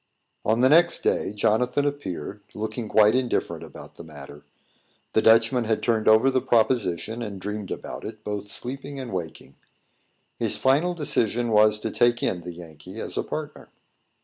On 0.43 0.61
the 0.61 0.69
next 0.69 1.03
day, 1.03 1.31
Jonathan 1.31 1.85
appeared, 1.85 2.41
looking 2.55 2.89
quite 2.89 3.13
indifferent 3.13 3.63
about 3.63 3.97
the 3.97 4.03
matter. 4.03 4.43
The 5.13 5.21
Dutchman 5.21 5.65
had 5.65 5.83
turned 5.83 6.07
over 6.07 6.31
the 6.31 6.41
proposition, 6.41 7.21
and 7.21 7.39
dreamed 7.39 7.69
about 7.69 8.03
it, 8.03 8.23
both 8.23 8.49
sleeping 8.49 8.99
and 8.99 9.13
waking. 9.13 9.57
His 10.39 10.57
final 10.57 10.95
decision 10.95 11.51
was 11.51 11.79
to 11.81 11.91
take 11.91 12.23
in 12.23 12.41
the 12.41 12.53
Yankee 12.53 12.99
as 12.99 13.15
a 13.15 13.21
partner. 13.21 13.69